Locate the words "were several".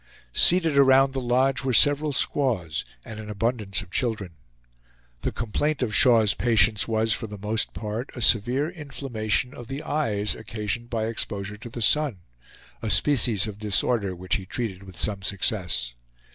1.63-2.11